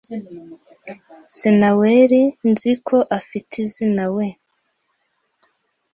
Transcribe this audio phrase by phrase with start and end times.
[1.37, 4.25] Sinaweri nzi ko afite izinawe.